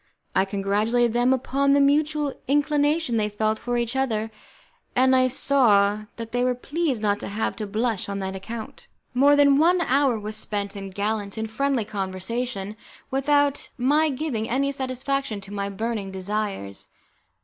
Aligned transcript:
I 0.35 0.45
congratulated 0.45 1.13
them 1.13 1.31
upon 1.31 1.73
the 1.73 1.79
mutual 1.79 2.33
inclination 2.47 3.17
they 3.17 3.29
felt 3.29 3.59
for 3.59 3.77
each 3.77 3.95
other, 3.95 4.31
and 4.95 5.15
I 5.15 5.27
saw 5.27 6.05
that 6.15 6.31
they 6.31 6.43
were 6.43 6.55
pleased 6.55 7.03
not 7.03 7.19
to 7.19 7.27
have 7.27 7.55
to 7.57 7.67
blush 7.67 8.09
on 8.09 8.17
that 8.17 8.35
account. 8.35 8.87
More 9.13 9.35
than 9.35 9.59
one 9.59 9.79
hour 9.81 10.19
was 10.19 10.35
spent 10.35 10.75
in 10.75 10.89
gallant 10.89 11.37
and 11.37 11.51
friendly 11.51 11.85
conversation, 11.85 12.75
without 13.11 13.69
my 13.77 14.09
giving 14.09 14.49
any 14.49 14.71
satisfaction 14.71 15.39
to 15.41 15.53
my 15.53 15.69
burning 15.69 16.09
desires. 16.09 16.87